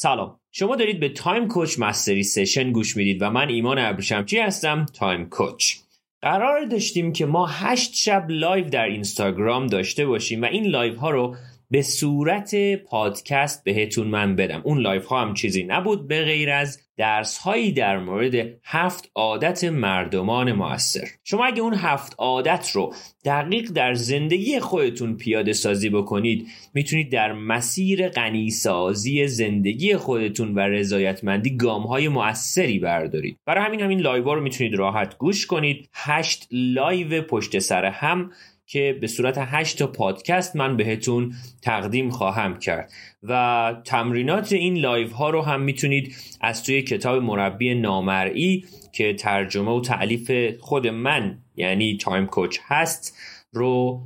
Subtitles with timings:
[0.00, 0.40] سلام.
[0.52, 5.28] شما دارید به Time Coach Mastery Session گوش می‌دید و من ایمان ابریشمچی هستم؟ Time
[5.28, 5.74] Coach.
[6.22, 11.10] قرار داشتیم که ما هشت شب لایو در اینستاگرام داشته باشیم و این لایو ها
[11.10, 11.36] رو
[11.70, 14.60] به صورت پادکست بهتون من بدم.
[14.64, 19.64] اون لایو ها هم چیزی نبود به غیر از درس هایی در مورد هفت عادت
[19.64, 21.08] مردمان موثر.
[21.24, 22.94] شما اگه اون هفت عادت رو
[23.24, 31.56] دقیق در زندگی خودتون پیاده سازی بکنید می‌تونید در مسیر غنیسازی زندگی خودتون و رضایتمندی
[31.56, 33.38] گام های موثری بردارید.
[33.46, 35.88] برای همین همین لایو رو می‌تونید راحت گوش کنید.
[35.94, 38.30] هشت لایو پشت سر هم
[38.70, 42.92] که به صورت 8 تا پادکست من بهتون تقدیم خواهم کرد.
[43.22, 49.70] و تمرینات این لایو ها رو هم می‌تونید از توی کتاب مربی نامرئی که ترجمه
[49.70, 53.18] و تألیف خود من یعنی Time Coach هست
[53.52, 54.02] رو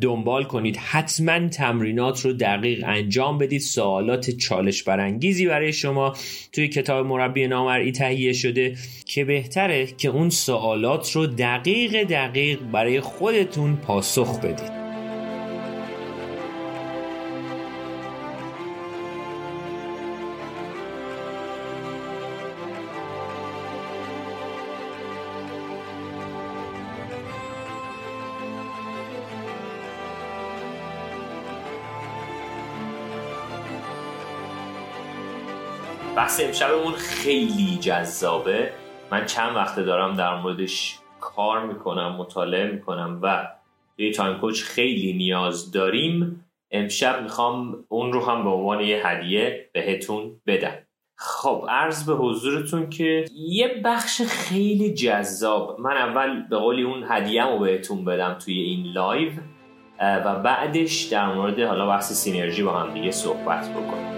[0.00, 0.76] دنبال کنید.
[0.76, 3.60] حتما تمرینات رو دقیق انجام بدید.
[3.60, 6.14] سوالات چالش برانگیزی برای شما
[6.52, 8.76] توی کتاب مربی نامرئی تهیه شده
[9.06, 14.87] که بهتره که اون سوالات رو دقیق دقیق برای خودتون پاسخ بدید.
[36.38, 38.70] بحث امشبمون خیلی جذابه.
[39.10, 43.48] من چند وقته دارم در موردش کار می‌کنم مطالعه می‌کنم و
[43.96, 46.44] توی Time Coach خیلی نیاز داریم.
[46.70, 50.74] امشب می‌خوام اون رو هم به عنوان یه هدیه بهتون بدم.
[51.16, 55.80] خب عرض به حضورتون که یه بخش خیلی جذاب.
[55.80, 59.32] من اول به قولی اون هدیه رو بهتون بدم توی این لایو
[60.00, 64.17] و بعدش در مورد حالا بحث سینرژی با هم دیگه صحبت بکنیم.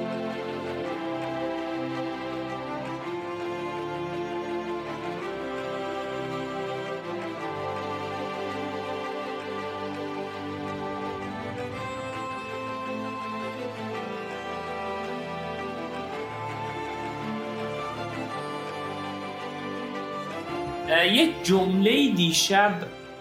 [21.07, 22.73] یه جمله دیشب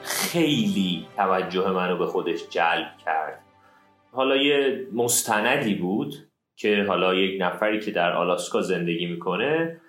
[0.04, 3.42] خیلی توجه منو به خودش جلب کرد.
[4.12, 6.16] حالا یه مستندی بود
[6.56, 9.82] که حالا یک نفری که در آلاسکا زندگی می‌کنه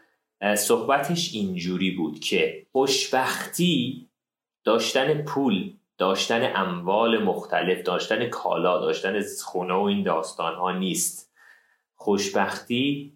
[0.55, 4.09] صحبتش اینجوری بود که خوشبختی
[4.65, 11.33] داشتن پول داشتن اموال مختلف داشتن کالا داشتن خونه و این داستان ها نیست.
[11.95, 13.13] خوشبختی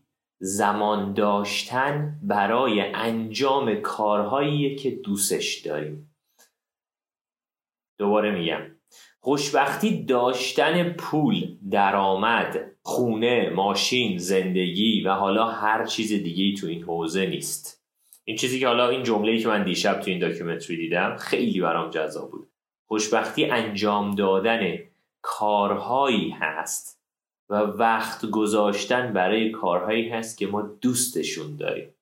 [0.47, 6.15] زمان داشتن برای انجام کارهایی که دوستش داریم.
[7.99, 8.61] دوباره میگم.
[9.21, 17.27] خوشبختی داشتن پول درآمد خونه ماشین زندگی و حالا هر چیز دیگه تو این حوزه
[17.27, 17.85] نیست.
[18.25, 21.91] این چیزی که حالا این جمله‌ای که من دیشب تو این داکیومنتری دیدم خیلی برام
[21.91, 22.49] جذاب بود.
[22.87, 24.79] خوشبختی انجام دادن
[25.23, 26.94] کارهایی هست
[27.51, 31.95] و وقت گذاشتن برای کارهایی هست که ما دوستشون داریم.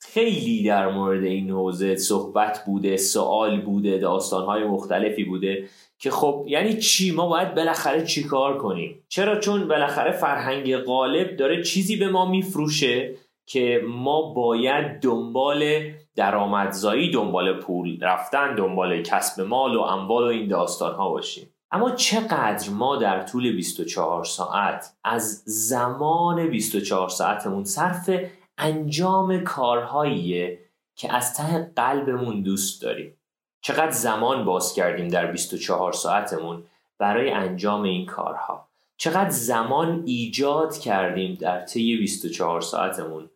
[0.00, 6.78] خیلی در مورد این حوزه صحبت بوده سوال بوده داستانهای مختلفی بوده که خب یعنی
[6.78, 12.08] چی؟ ما باید بالاخره چی کار کنیم؟ چرا؟ چون بالاخره فرهنگ غالب داره چیزی به
[12.08, 13.14] ما میفروشه
[13.46, 15.82] که ما باید دنبال
[16.16, 21.54] درآمدزایی دنبال پول رفتن دنبال کسب مال و اموال و این داستان ها باشیم.
[21.70, 28.10] اما چقدر ما در طول 24 ساعت از زمان 24 ساعتمون صرف
[28.58, 30.58] انجام کارهاییه
[30.96, 33.14] که از ته قلبمون دوست داریم.
[33.60, 36.64] چقدر زمان باز کردیم در 24 ساعتمون
[36.98, 38.68] برای انجام این کارها.
[38.96, 43.30] چقدر زمان ایجاد کردیم در طی 24 ساعتمون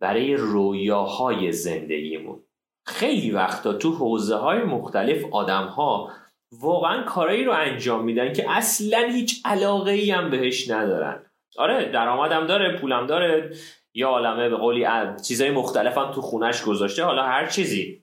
[0.00, 2.40] برای رویاهای زندگیمون.
[2.86, 6.10] خیلی وقتا تو حوزه های مختلف آدم ها
[6.60, 11.22] واقعا کارایی رو انجام میدن که اصلا هیچ علاقه ای هم بهش ندارن.
[11.56, 13.50] آره درآمدم داره پولم داره.
[13.94, 14.86] یا عالمه به قولی
[15.28, 17.04] چیزای مختلفم تو خونش گذاشته.
[17.04, 18.02] حالا هر چیزی.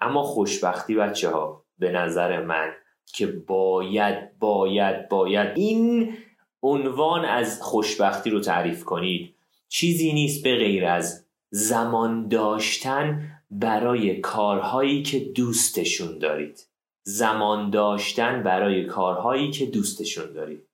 [0.00, 2.72] اما خوشبختی بچه ها به نظر من
[3.14, 6.16] که باید باید باید این
[6.62, 9.34] عنوان از خوشبختی رو تعریف کنید.
[9.68, 16.73] چیزی نیست به غیر از زمان داشتن برای کارهایی که دوستشون دارید.
[17.06, 20.68] زمان داشتن برای کارهایی که دوستشون دارید.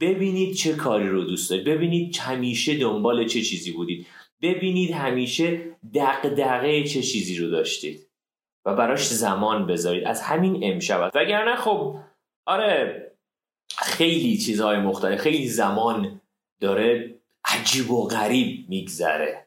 [0.00, 1.64] ببینید چه کاری رو دوست دارید.
[1.64, 4.06] ببینید همیشه دنبال چه چیزی بودید.
[4.42, 8.08] ببینید همیشه دقدقه چه چیزی رو داشتید.
[8.64, 10.04] و براش زمان بذارید.
[10.04, 11.98] از همین امشب وگرنه خب
[12.46, 13.08] آره
[13.78, 16.20] خیلی چیزهای مختلف خیلی زمان
[16.60, 17.14] داره
[17.44, 19.46] عجیب و غریب میگذره.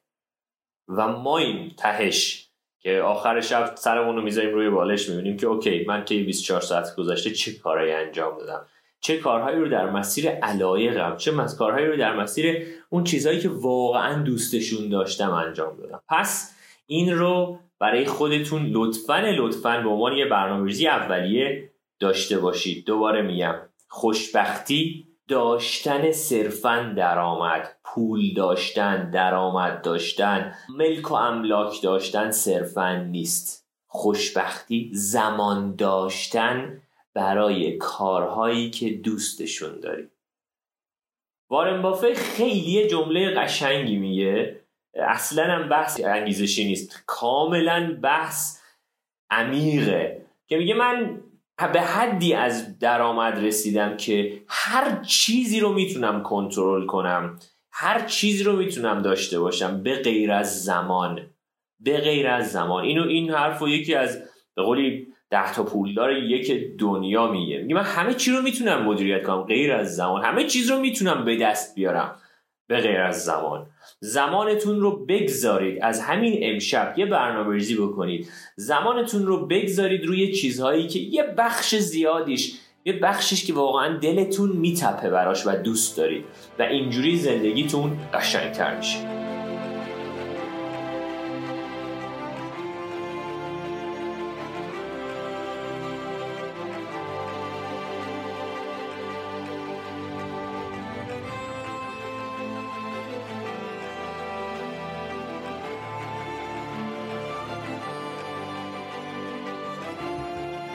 [0.88, 2.45] و ما این تهش
[2.86, 6.96] که آخر شب سرمون رو می‌ذاریم روی بالش می‌بینیم که اوکی من که 24 ساعت
[6.96, 8.66] گذشته چه کارهایی انجام دادم؟
[9.00, 14.24] چه کارهایی رو در مسیر علایقم چه کارهایی رو در مسیر اون چیزهایی که واقعا
[14.24, 16.02] دوستشون داشتم انجام دادم.
[16.10, 16.56] پس
[16.86, 22.86] این رو برای خودتون لطفا لطفا به عنوان یه برنامه‌ریزی اولیه داشته باشید.
[22.86, 23.56] دوباره میگم
[23.88, 27.76] خوشبختی داشتن صرفا درآمد.
[27.96, 33.68] پول داشتن درآمد داشتن ملک و املاک داشتن صرفا نیست.
[33.88, 36.82] خوشبختی زمان داشتن
[37.14, 40.08] برای کارهایی که دوستشون داری.
[41.50, 44.62] وارن بافه خیلی جمله قشنگی میگه.
[44.94, 47.04] اصلا هم بحث انگیزشی نیست.
[47.06, 48.62] کاملا بحث
[49.30, 50.26] عمیقه.
[50.48, 51.22] که میگه من
[51.74, 57.40] به حدی از درآمد رسیدم که هر چیزی رو می‌تونم کنترل کنم.
[57.78, 61.30] هر چیزی رو می‌تونم داشته باشم به غیر از زمان.
[61.80, 62.84] به غیر از زمان.
[62.84, 64.24] اینو این حرف و یکی از
[64.56, 67.58] به قولی ده تا پولدار یک دنیا میگه.
[67.58, 70.24] میگه من همه چی رو می‌تونم مدیریت کنم غیر از زمان.
[70.24, 72.16] همه چیز رو می‌تونم به دست بیارم
[72.68, 73.68] به غیر از زمان.
[74.00, 78.30] زمانتون رو بگذارید از همین امشب یه برنامه ریزی بکنید.
[78.56, 85.10] زمانتون رو بگذارید روی چیزهایی که یه بخش زیادیش یه بخشش که واقعا دلتون میتپه
[85.10, 86.26] براش و دوست دارید
[86.60, 89.25] و اینجوری زندگیتون قشنگتر میشه.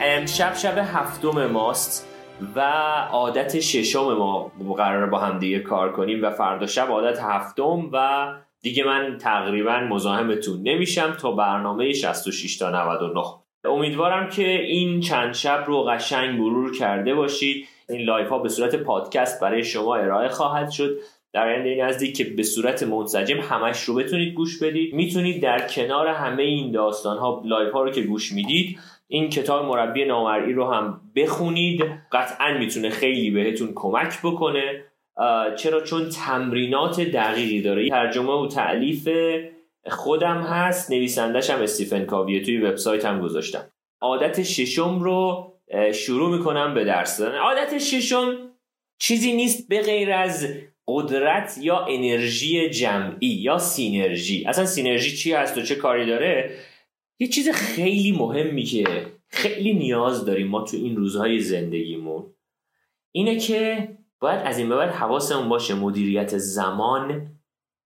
[0.03, 2.07] امشب شب هفتم ماست
[2.55, 2.59] و
[3.11, 8.27] عادت ششم ما قراره با هم دیگه کار کنیم و فردا شب عادت هفتم و
[8.61, 13.21] دیگه من تقریبا مزاحمتون نمیشم تا برنامه 66 تا 99
[13.65, 17.67] امیدوارم که این چند شب رو قشنگ مرور کرده باشید.
[17.89, 20.97] این لایو ها به صورت پادکست برای شما ارائه خواهد شد.
[21.33, 24.93] در آینده نزدیک که به صورت منسجم همش رو بتونید گوش بدید.
[24.93, 28.79] می‌تونید در کنار همه این داستان ها لایو ها رو که گوش می‌دید
[29.11, 31.83] این کتاب مربی نامرئی رو هم بخونید.
[32.11, 34.83] قطعا می‌تونه خیلی بهتون کمک بکنه.
[35.57, 37.89] چرا؟ چون تمرینات دقیقی داره.
[37.89, 39.09] ترجمه و تعلیف
[39.87, 40.91] خودم هست.
[40.91, 42.43] نویسندش هم استیفن کاویه.
[42.43, 43.63] توی وبسایت هم گذاشتم.
[44.01, 45.51] عادت ششم رو
[45.93, 47.37] شروع می‌کنم به درس دادن.
[47.37, 48.33] عادت ششم
[48.99, 50.47] چیزی نیست به غیر از
[50.87, 54.45] قدرت یا انرژی جمعی یا سینرژی.
[54.47, 56.51] اصلا سینرژی چی هست و چه کاری داره؟
[57.21, 62.33] یه چیز خیلی مهمی که خیلی نیاز داریم ما تو این روزهای زندگیمون
[63.11, 63.89] اینه که
[64.19, 67.31] باید از این به بعد حواسمون باشه مدیریت زمان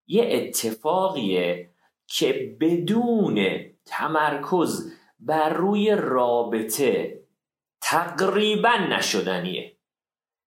[0.08, 1.70] یه اتفاقیه
[2.08, 3.48] که بدون
[3.86, 7.20] تمرکز بر روی رابطه
[7.82, 9.78] تقریبا نشدنیه.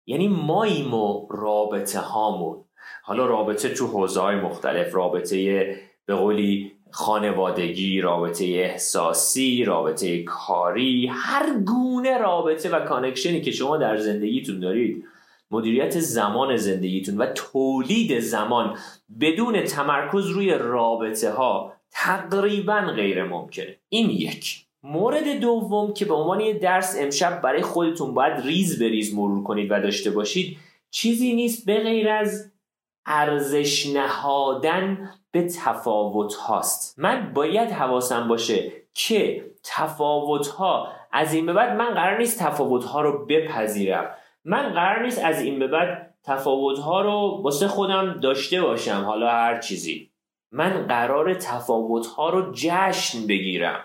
[0.07, 2.65] یعنی ماییم و رابطه هامون.
[3.03, 5.77] حالا رابطه تو حوزه های مختلف رابطه
[6.07, 13.77] به قولی خانوادگی رابطه احساسی رابطه کاری هر گونه رابطه و connection ی که شما
[13.77, 15.05] در زندگیتون دارید.
[15.51, 18.77] مدیریت زمان زندگیتون و تولید زمان
[19.21, 23.77] بدون تمرکز روی رابطه ها تقریبا غیر ممکنه.
[23.89, 24.65] این یک.
[24.83, 29.43] مورد دوم که به عنوان یه درس امشب برای خودتون باید ریز به ریز مرور
[29.43, 30.57] کنید و داشته باشید
[30.91, 32.53] چیزی نیست به غیر از
[33.09, 36.99] ارزش نهادن به تفاوت هاست.
[36.99, 42.85] من باید حواسم باشه که تفاوت ها از این به بعد من قرار نیست تفاوت
[42.85, 44.11] ها رو بپذیرم.
[44.45, 49.31] من قرار نیست از این به بعد تفاوت ها رو واسه خودم داشته باشم حالا
[49.31, 50.11] هر چیزی.
[50.53, 53.81] من قرار تفاوت ها رو جشن بگیرم.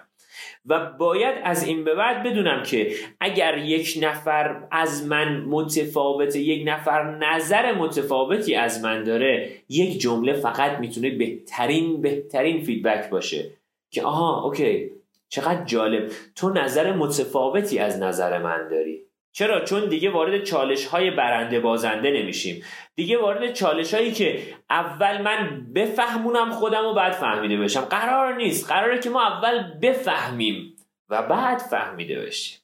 [0.65, 6.67] و باید از این به بعد بدونم که اگر یک نفر از من متفاوته یک
[6.67, 13.51] نفر نظر متفاوتی از من داره یک جمله فقط می‌تونه بهترین بهترین فیدبک باشه
[13.91, 14.91] که آها اوکی
[15.29, 16.11] چقدر جالب.
[16.35, 19.02] تو نظر متفاوتی از نظر من داری.
[19.33, 22.63] چرا؟ چون دیگه وارد چالش های برنده بازنده نمیشیم.
[22.95, 27.81] دیگه وارد چالش هایی که اول من بفهمونم خودم و بعد فهمیده بشم.
[27.81, 28.71] قرار نیست.
[28.71, 30.75] قراره که ما اول بفهمیم
[31.09, 32.59] و بعد فهمیده بشیم.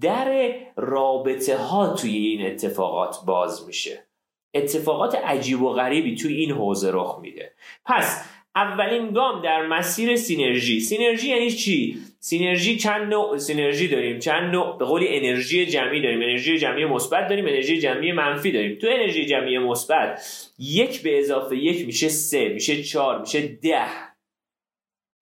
[0.00, 4.06] در رابطه ها توی این اتفاقات باز میشه.
[4.54, 7.52] اتفاقات عجیب و غریبی توی این حوزه رخ میده.
[7.84, 8.24] پس
[8.56, 10.80] اولین گام در مسیر سینرژی.
[10.80, 14.18] سینرژی یعنی چی؟ سینرژی چند نوع سینرژی داریم.
[14.18, 16.22] چند نوع به قولی انرژی جمعی داریم.
[16.22, 18.78] انرژی جمعی مثبت داریم انرژی جمعی منفی داریم.
[18.78, 20.22] تو انرژی جمعی مثبت
[20.58, 24.12] یک به اضافه یک میشه سه میشه چهار میشه ده.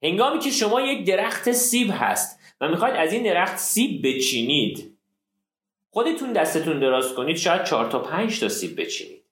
[0.03, 4.97] هنگامی که شما یک درخت سیب هست و می‌خواید از این درخت سیب بچینید
[5.91, 9.25] خودتون دستتون دراز کنید شاید چهار تا پنج تا سیب بچینید.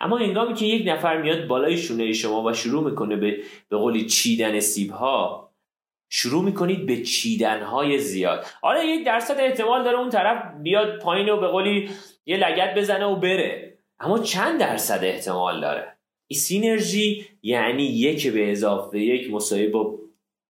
[0.00, 4.06] اما هنگامی که یک نفر میاد بالای شونه شما و شروع می‌کنه به به قولی
[4.06, 5.52] چیدن سیب ها
[6.08, 8.46] شروع می‌کنید به چیدن های زیاد.
[8.62, 11.90] آره یک درصد احتمال داره اون طرف بیاد پایین و به قولی
[12.26, 13.78] یه لگت بزنه و بره.
[14.00, 15.96] اما چند درصد احتمال داره؟
[16.26, 19.98] این سینرژی یعنی یک به اضافه یک مساوی با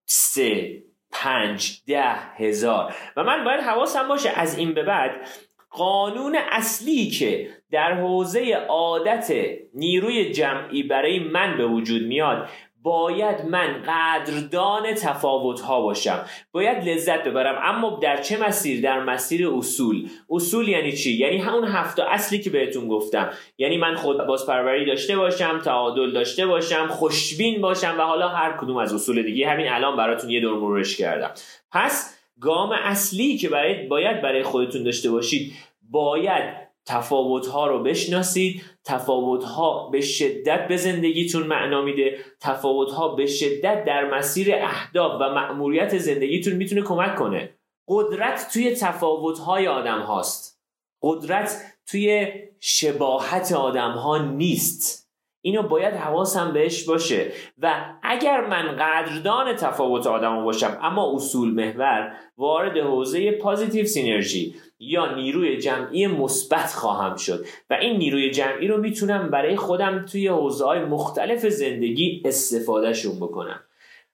[0.06, 2.94] سه پنج ده هزار.
[3.16, 5.28] و من باید حواسم باشه از این به بعد
[5.72, 9.32] قانون اصلی که در حوزه عادت
[9.74, 12.48] نیروی جمعی برای من به وجود میاد
[12.82, 16.24] باید من قدردان تفاوت ها باشم.
[16.52, 17.60] باید لذت ببرم.
[17.62, 20.08] اما در چه مسیر؟ در مسیر اصول.
[20.30, 23.30] اصول یعنی چی؟ یعنی همون هفته اصلی که بهتون گفتم.
[23.58, 28.76] یعنی من خود بازپروری داشته باشم تعادل داشته باشم خوشبین باشم و حالا هر کدوم
[28.76, 29.48] از اصول دیگه.
[29.48, 31.30] همین الان براتون یه دور مرورش کردم.
[31.72, 35.52] پس گام اصلی که برای باید برای خودتون داشته باشید
[35.90, 43.08] باید تفاوت ها رو بشناسید تفاوت ها به شدت به زندگیتون معنا میده تفاوت ها
[43.08, 47.54] به شدت در مسیر اهداف و مأموریت زندگیتون می‌تونه کمک کنه.
[47.88, 50.60] قدرت توی تفاوت های آدم هاست.
[51.02, 55.01] قدرت توی شباهت آدم ها نیست.
[55.42, 57.32] اینو باید حواسم بهش باشه.
[57.58, 65.14] و اگر من قدردان تفاوت آدم باشم اما اصول محور وارد حوزه پازیتیو سینرژی یا
[65.14, 67.44] نیروی جمعی مثبت خواهم شد.
[67.70, 73.60] و این نیروی جمعی رو می‌تونم برای خودم توی حوزه های مختلف زندگی استفادهشون بکنم.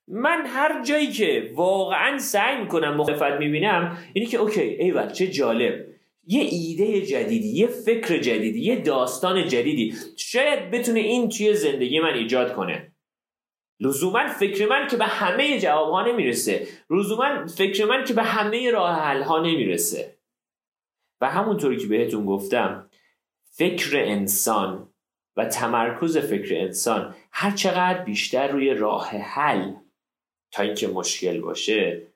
[0.09, 5.88] من هر جایی که واقعا سعی می‌کنم مخالفت می‌بینم اینی که اوکی ایول چه جالب.
[6.31, 9.95] یه ایده جدیدی یه فکر جدیدی یه داستان جدیدی.
[10.17, 12.93] شاید بتونه این توی زندگی من ایجاد کنه.
[13.81, 16.67] لزوما فکر من که به همه جواب ها نمی‌رسه.
[16.91, 20.19] لزوما فکر من که به همه راه حل ها نمی‌رسه.
[21.21, 22.91] و همونطوری که بهتون گفتم
[23.51, 24.89] فکر انسان
[25.37, 29.73] و تمرکز فکر انسان هر چقدر بیشتر روی راه حل
[30.53, 32.07] تا اینکه مشکل باشه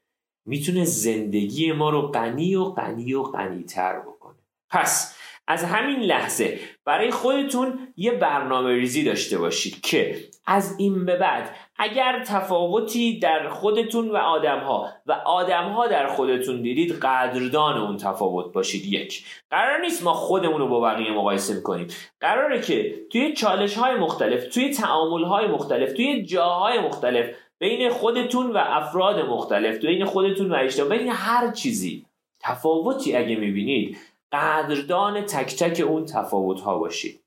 [0.47, 4.39] می‌تونه زندگی ما رو غنی و غنی و غنی تر بکنه.
[4.71, 11.17] پس از همین لحظه برای خودتون یه برنامه ریزی داشته باشید که از این به
[11.17, 18.53] بعد اگر تفاوتی در خودتون و آدمها و آدمها در خودتون دیدید قدردان اون تفاوت
[18.53, 18.85] باشید.
[18.85, 21.87] یک قرار نیست ما خودمون رو با بقیه مقایسه کنیم.
[22.21, 27.27] قراره که توی چالش های مختلف توی تعامل های مختلف توی جاهای مختلف
[27.62, 32.07] بین خودتون و افراد مختلف بین خودتون و اجتماع بین هر چیزی
[32.40, 33.99] تفاوتی اگه می‌بینید
[34.33, 37.21] قدردان تک تک اون تفاوت ها باشید.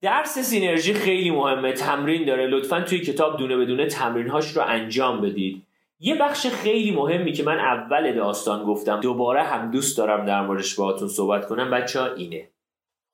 [0.00, 2.46] درس سینرژی خیلی مهمه تمرین داره.
[2.46, 5.66] لطفا توی کتاب دونه بدونه تمرین هاش رو انجام بدید.
[6.00, 10.74] یه بخش خیلی مهمی که من اول داستان گفتم دوباره هم دوست دارم در موردش
[10.74, 12.48] باهاتون صحبت کنم بچه ها اینه.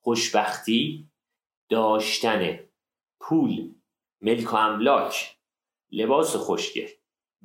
[0.01, 1.07] خوشبختی
[1.69, 2.59] داشتن
[3.21, 3.71] پول
[4.23, 5.38] ملک و املاک.
[5.93, 6.89] لباس خوشگل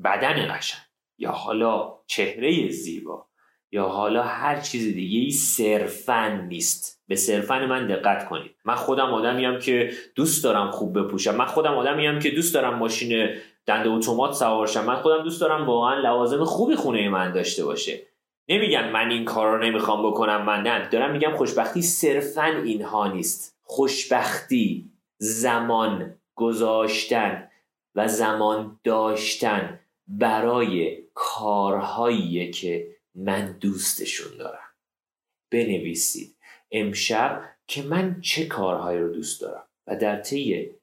[0.04, 0.82] بدن قشنگ.
[1.18, 3.26] یا حالا چهره زیبا.
[3.72, 7.04] یا حالا هر چیز دیگه ای صرفا نیست.
[7.08, 8.56] به صرفا من دقت کنید.
[8.66, 11.36] من خودم آدمیم که دوست دارم خوب بپوشم.
[11.36, 13.30] من خودم آدمیم که دوست دارم ماشین
[13.66, 14.86] دنده اتومات سوار شم.
[14.86, 18.08] من خودم دوست دارم واقعا لوازم خوبی خونه من داشته باشه.
[18.50, 20.90] نمیگم من این کار رو نمی‌خوام بکنم من نه.
[20.90, 23.58] دارم میگم خوشبختی صرفا اینها نیست.
[23.64, 27.50] خوشبختی زمان گذاشتن.
[27.96, 34.70] و زمان داشتن برای کارهایی که من دوستشون دارم.
[35.52, 36.36] بنویسید
[36.72, 40.76] امشب که من چه کارهایی رو دوست دارم و در طی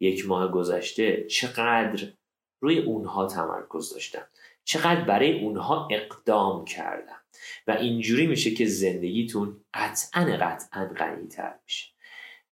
[0.00, 2.12] یک ماه گذشته چقدر
[2.60, 4.26] روی اونها تمرکز داشتم
[4.64, 7.18] چقدر برای اونها اقدام کردم.
[7.66, 11.88] و اینجوری میشه که زندگیتون قطعا قطعا غنیتر میشه.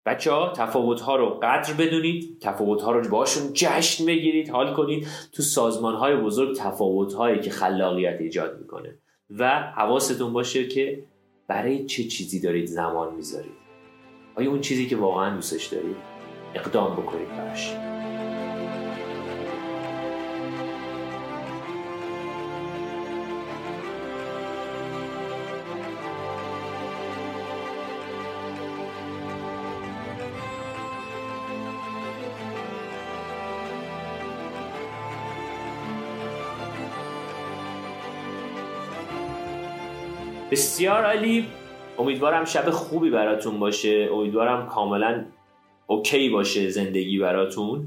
[0.07, 5.07] بچه ها تفاوت ها رو قدر بدونید تفاوت ها رو باشون جشن بگیرید حال کنید.
[5.33, 8.99] تو سازمان های بزرگ تفاوت هایی که خلاقیت ایجاد می‌کنه.
[9.31, 11.05] و حواستون باشه که
[11.49, 13.57] برای چه چیزی دارید زمان می‌ذارید.
[14.35, 15.97] آیا اون چیزی که واقعا دوستش دارید؟
[16.55, 17.96] اقدام بکنید براش.
[40.51, 41.47] بسیار عالی.
[41.99, 44.09] امیدوارم شب خوبی براتون باشه.
[44.13, 45.25] امیدوارم کاملا
[45.87, 47.87] OK باشه زندگی براتون.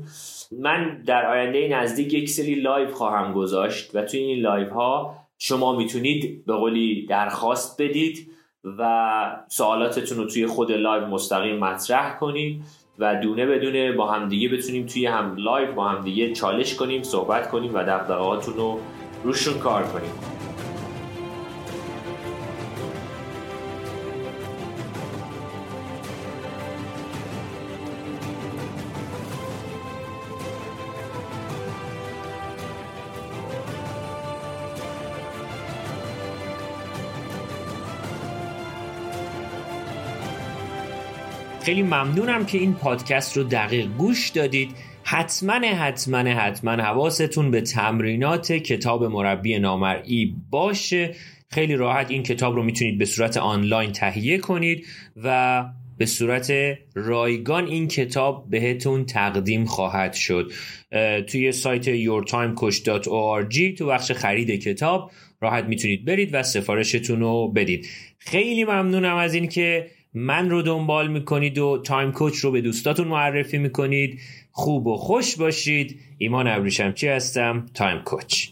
[0.51, 5.75] من در آینده نزدیک یک سری لایو خواهم گذاشت و توی این لایو ها شما
[5.75, 8.31] می‌تونید به قولی درخواست بدید
[8.77, 12.61] و سوالاتتون رو توی خود لایو مستقیم مطرح کنید
[12.99, 17.73] و دونه بدونه با همدیگه بتونیم توی هم لایو با همدیگه چالش کنیم صحبت کنیم
[17.73, 18.79] و دغدغه‌هاتون رو
[19.23, 20.38] روشون کار کنیم.
[41.63, 44.69] خیلی ممنونم که این پادکست رو دقیق گوش دادید.
[45.03, 51.15] حتما حتما حتما حواستون به تمرینات کتاب مربی نامرئی باشه.
[51.51, 54.85] خیلی راحت این کتاب رو می‌تونید به صورت آنلاین تهیه کنید
[55.23, 55.65] و
[55.97, 56.53] به صورت
[56.95, 60.51] رایگان این کتاب بهتون تقدیم خواهد شد.
[61.27, 65.11] توی سایت yourtimecoach.org تو بخش خرید کتاب
[65.41, 67.87] راحت می‌تونید برید و سفارشتون رو بدید.
[68.17, 73.07] خیلی ممنونم از این که من رو دنبال می‌کنید و Time Coach رو به دوستاتون
[73.07, 74.19] معرفی می‌کنید.
[74.51, 75.99] خوب و خوش باشید.
[76.17, 78.48] ایمان ابریشمچی هستم؟ Time Coach.